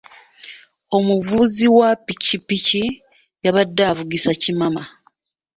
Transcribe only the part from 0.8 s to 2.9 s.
Omuvuzi wa ppikipiki